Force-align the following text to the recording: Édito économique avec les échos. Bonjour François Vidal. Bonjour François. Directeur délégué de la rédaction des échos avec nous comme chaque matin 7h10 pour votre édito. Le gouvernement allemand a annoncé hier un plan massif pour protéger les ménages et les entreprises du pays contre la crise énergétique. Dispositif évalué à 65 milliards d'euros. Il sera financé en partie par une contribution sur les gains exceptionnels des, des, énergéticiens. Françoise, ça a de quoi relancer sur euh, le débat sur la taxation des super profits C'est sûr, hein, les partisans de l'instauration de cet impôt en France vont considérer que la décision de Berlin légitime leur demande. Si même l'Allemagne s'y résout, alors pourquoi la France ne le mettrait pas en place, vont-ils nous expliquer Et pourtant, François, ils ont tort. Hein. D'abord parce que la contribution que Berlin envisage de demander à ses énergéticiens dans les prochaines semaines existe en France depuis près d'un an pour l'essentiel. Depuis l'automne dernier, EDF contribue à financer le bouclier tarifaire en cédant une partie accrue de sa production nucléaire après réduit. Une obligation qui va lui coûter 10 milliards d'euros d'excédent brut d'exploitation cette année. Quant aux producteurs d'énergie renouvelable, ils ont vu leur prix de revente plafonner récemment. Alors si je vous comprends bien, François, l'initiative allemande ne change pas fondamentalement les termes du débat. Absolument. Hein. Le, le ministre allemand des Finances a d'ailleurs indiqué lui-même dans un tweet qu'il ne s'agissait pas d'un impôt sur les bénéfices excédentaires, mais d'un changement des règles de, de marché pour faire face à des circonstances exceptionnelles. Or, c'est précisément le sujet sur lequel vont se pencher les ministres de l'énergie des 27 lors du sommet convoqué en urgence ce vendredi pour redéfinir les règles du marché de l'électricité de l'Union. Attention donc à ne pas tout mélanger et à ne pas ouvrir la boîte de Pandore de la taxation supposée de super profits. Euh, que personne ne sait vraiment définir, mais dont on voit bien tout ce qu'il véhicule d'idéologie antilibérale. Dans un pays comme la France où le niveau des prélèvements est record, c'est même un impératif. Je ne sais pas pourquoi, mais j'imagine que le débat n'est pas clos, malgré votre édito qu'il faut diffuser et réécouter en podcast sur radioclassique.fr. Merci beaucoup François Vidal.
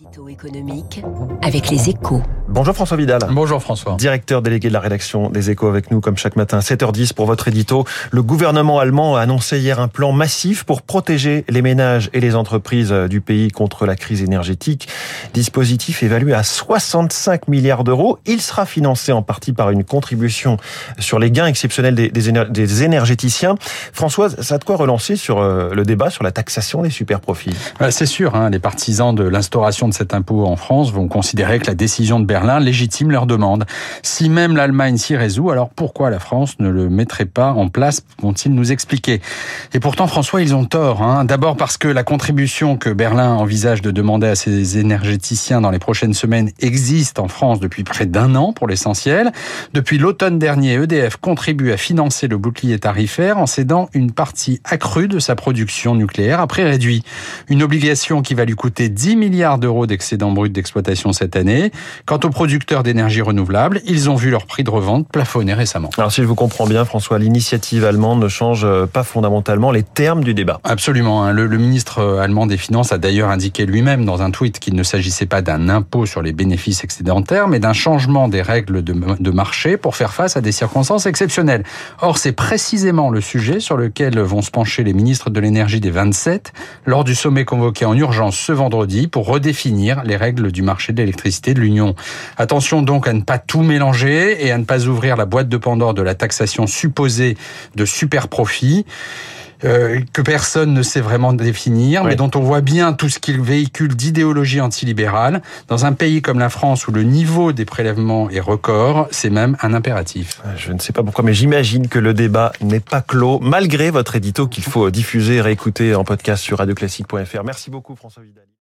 Édito 0.00 0.26
économique 0.26 1.02
avec 1.42 1.68
les 1.68 1.90
échos. 1.90 2.22
Bonjour 2.48 2.74
François 2.74 2.96
Vidal. 2.96 3.20
Bonjour 3.30 3.62
François. 3.62 3.96
Directeur 3.96 4.40
délégué 4.40 4.68
de 4.68 4.72
la 4.72 4.80
rédaction 4.80 5.28
des 5.28 5.50
échos 5.50 5.68
avec 5.68 5.90
nous 5.90 6.00
comme 6.00 6.16
chaque 6.16 6.36
matin 6.36 6.60
7h10 6.60 7.12
pour 7.12 7.26
votre 7.26 7.48
édito. 7.48 7.84
Le 8.10 8.22
gouvernement 8.22 8.78
allemand 8.78 9.16
a 9.16 9.20
annoncé 9.20 9.58
hier 9.58 9.80
un 9.80 9.88
plan 9.88 10.12
massif 10.12 10.64
pour 10.64 10.80
protéger 10.80 11.44
les 11.48 11.60
ménages 11.60 12.08
et 12.14 12.20
les 12.20 12.34
entreprises 12.34 12.90
du 12.90 13.20
pays 13.20 13.50
contre 13.50 13.84
la 13.84 13.94
crise 13.96 14.22
énergétique. 14.22 14.88
Dispositif 15.34 16.02
évalué 16.02 16.32
à 16.32 16.42
65 16.42 17.48
milliards 17.48 17.84
d'euros. 17.84 18.18
Il 18.24 18.40
sera 18.40 18.64
financé 18.64 19.12
en 19.12 19.22
partie 19.22 19.52
par 19.52 19.70
une 19.70 19.84
contribution 19.84 20.56
sur 20.98 21.18
les 21.18 21.30
gains 21.30 21.46
exceptionnels 21.46 21.94
des, 21.94 22.08
des, 22.08 22.82
énergéticiens. 22.82 23.56
Françoise, 23.92 24.40
ça 24.40 24.54
a 24.54 24.58
de 24.58 24.64
quoi 24.64 24.76
relancer 24.76 25.16
sur 25.16 25.38
euh, 25.38 25.70
le 25.74 25.84
débat 25.84 26.08
sur 26.08 26.24
la 26.24 26.32
taxation 26.32 26.82
des 26.82 26.90
super 26.90 27.20
profits 27.20 27.54
C'est 27.90 28.06
sûr, 28.06 28.34
hein, 28.34 28.48
les 28.48 28.58
partisans 28.58 29.14
de 29.14 29.24
l'instauration 29.24 29.81
de 29.88 29.94
cet 29.94 30.14
impôt 30.14 30.46
en 30.46 30.56
France 30.56 30.92
vont 30.92 31.08
considérer 31.08 31.58
que 31.58 31.66
la 31.66 31.74
décision 31.74 32.20
de 32.20 32.24
Berlin 32.24 32.60
légitime 32.60 33.10
leur 33.10 33.26
demande. 33.26 33.64
Si 34.02 34.28
même 34.28 34.56
l'Allemagne 34.56 34.96
s'y 34.96 35.16
résout, 35.16 35.50
alors 35.50 35.70
pourquoi 35.70 36.10
la 36.10 36.18
France 36.18 36.58
ne 36.58 36.68
le 36.68 36.88
mettrait 36.88 37.26
pas 37.26 37.52
en 37.52 37.68
place, 37.68 38.02
vont-ils 38.20 38.54
nous 38.54 38.72
expliquer 38.72 39.20
Et 39.74 39.80
pourtant, 39.80 40.06
François, 40.06 40.42
ils 40.42 40.54
ont 40.54 40.64
tort. 40.64 41.02
Hein. 41.02 41.24
D'abord 41.24 41.56
parce 41.56 41.76
que 41.76 41.88
la 41.88 42.04
contribution 42.04 42.76
que 42.76 42.90
Berlin 42.90 43.34
envisage 43.34 43.82
de 43.82 43.90
demander 43.90 44.28
à 44.28 44.34
ses 44.34 44.78
énergéticiens 44.78 45.60
dans 45.60 45.70
les 45.70 45.78
prochaines 45.78 46.14
semaines 46.14 46.50
existe 46.60 47.18
en 47.18 47.28
France 47.28 47.60
depuis 47.60 47.84
près 47.84 48.06
d'un 48.06 48.34
an 48.34 48.52
pour 48.52 48.68
l'essentiel. 48.68 49.32
Depuis 49.72 49.98
l'automne 49.98 50.38
dernier, 50.38 50.74
EDF 50.74 51.16
contribue 51.16 51.72
à 51.72 51.76
financer 51.76 52.28
le 52.28 52.38
bouclier 52.38 52.78
tarifaire 52.78 53.38
en 53.38 53.46
cédant 53.46 53.88
une 53.94 54.12
partie 54.12 54.60
accrue 54.64 55.08
de 55.08 55.18
sa 55.18 55.34
production 55.34 55.94
nucléaire 55.94 56.40
après 56.40 56.64
réduit. 56.64 57.02
Une 57.48 57.62
obligation 57.62 58.22
qui 58.22 58.34
va 58.34 58.44
lui 58.44 58.54
coûter 58.54 58.88
10 58.88 59.16
milliards 59.16 59.58
d'euros 59.58 59.71
d'excédent 59.86 60.30
brut 60.30 60.52
d'exploitation 60.52 61.12
cette 61.12 61.36
année. 61.36 61.72
Quant 62.06 62.20
aux 62.24 62.30
producteurs 62.30 62.82
d'énergie 62.82 63.22
renouvelable, 63.22 63.80
ils 63.84 64.10
ont 64.10 64.14
vu 64.14 64.30
leur 64.30 64.46
prix 64.46 64.64
de 64.64 64.70
revente 64.70 65.08
plafonner 65.08 65.54
récemment. 65.54 65.90
Alors 65.98 66.12
si 66.12 66.22
je 66.22 66.26
vous 66.26 66.34
comprends 66.34 66.66
bien, 66.66 66.84
François, 66.84 67.18
l'initiative 67.18 67.84
allemande 67.84 68.22
ne 68.22 68.28
change 68.28 68.66
pas 68.92 69.02
fondamentalement 69.02 69.70
les 69.70 69.82
termes 69.82 70.22
du 70.22 70.34
débat. 70.34 70.60
Absolument. 70.64 71.24
Hein. 71.24 71.32
Le, 71.32 71.46
le 71.46 71.58
ministre 71.58 72.18
allemand 72.20 72.46
des 72.46 72.56
Finances 72.56 72.92
a 72.92 72.98
d'ailleurs 72.98 73.30
indiqué 73.30 73.66
lui-même 73.66 74.04
dans 74.04 74.22
un 74.22 74.30
tweet 74.30 74.58
qu'il 74.58 74.74
ne 74.74 74.82
s'agissait 74.82 75.26
pas 75.26 75.42
d'un 75.42 75.68
impôt 75.68 76.06
sur 76.06 76.22
les 76.22 76.32
bénéfices 76.32 76.84
excédentaires, 76.84 77.48
mais 77.48 77.58
d'un 77.58 77.72
changement 77.72 78.28
des 78.28 78.42
règles 78.42 78.82
de, 78.82 78.94
de 79.18 79.30
marché 79.30 79.76
pour 79.76 79.96
faire 79.96 80.12
face 80.12 80.36
à 80.36 80.40
des 80.40 80.52
circonstances 80.52 81.06
exceptionnelles. 81.06 81.64
Or, 82.00 82.18
c'est 82.18 82.32
précisément 82.32 83.10
le 83.10 83.20
sujet 83.20 83.60
sur 83.60 83.76
lequel 83.76 84.18
vont 84.20 84.42
se 84.42 84.50
pencher 84.50 84.84
les 84.84 84.92
ministres 84.92 85.30
de 85.30 85.40
l'énergie 85.40 85.80
des 85.80 85.90
27 85.90 86.52
lors 86.86 87.04
du 87.04 87.14
sommet 87.14 87.44
convoqué 87.44 87.84
en 87.84 87.96
urgence 87.96 88.36
ce 88.36 88.52
vendredi 88.52 89.08
pour 89.08 89.26
redéfinir 89.26 89.61
les 90.04 90.16
règles 90.16 90.52
du 90.52 90.62
marché 90.62 90.92
de 90.92 90.98
l'électricité 90.98 91.54
de 91.54 91.60
l'Union. 91.60 91.94
Attention 92.36 92.82
donc 92.82 93.06
à 93.08 93.12
ne 93.12 93.22
pas 93.22 93.38
tout 93.38 93.62
mélanger 93.62 94.44
et 94.44 94.50
à 94.50 94.58
ne 94.58 94.64
pas 94.64 94.86
ouvrir 94.86 95.16
la 95.16 95.26
boîte 95.26 95.48
de 95.48 95.56
Pandore 95.56 95.94
de 95.94 96.02
la 96.02 96.14
taxation 96.14 96.66
supposée 96.66 97.36
de 97.74 97.84
super 97.84 98.28
profits. 98.28 98.84
Euh, 99.64 100.00
que 100.12 100.22
personne 100.22 100.74
ne 100.74 100.82
sait 100.82 101.00
vraiment 101.00 101.32
définir, 101.32 102.02
mais 102.02 102.16
dont 102.16 102.30
on 102.34 102.40
voit 102.40 102.62
bien 102.62 102.92
tout 102.92 103.08
ce 103.08 103.20
qu'il 103.20 103.40
véhicule 103.40 103.94
d'idéologie 103.94 104.60
antilibérale. 104.60 105.40
Dans 105.68 105.86
un 105.86 105.92
pays 105.92 106.20
comme 106.20 106.40
la 106.40 106.48
France 106.48 106.88
où 106.88 106.92
le 106.92 107.04
niveau 107.04 107.52
des 107.52 107.64
prélèvements 107.64 108.28
est 108.28 108.40
record, 108.40 109.06
c'est 109.12 109.30
même 109.30 109.56
un 109.62 109.72
impératif. 109.72 110.40
Je 110.56 110.72
ne 110.72 110.80
sais 110.80 110.92
pas 110.92 111.04
pourquoi, 111.04 111.22
mais 111.22 111.34
j'imagine 111.34 111.86
que 111.86 112.00
le 112.00 112.12
débat 112.12 112.52
n'est 112.60 112.80
pas 112.80 113.02
clos, 113.02 113.38
malgré 113.40 113.90
votre 113.90 114.16
édito 114.16 114.48
qu'il 114.48 114.64
faut 114.64 114.90
diffuser 114.90 115.36
et 115.36 115.40
réécouter 115.40 115.94
en 115.94 116.02
podcast 116.02 116.42
sur 116.42 116.58
radioclassique.fr. 116.58 117.44
Merci 117.44 117.70
beaucoup 117.70 117.94
François 117.94 118.24
Vidal. 118.24 118.44